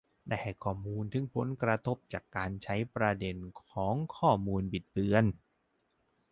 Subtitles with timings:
[0.27, 3.37] ได้ให้ข้อมูลถึงผลกระทบจากการใช้ประเด็น
[3.71, 5.25] ของข้อมูลบิดเบือน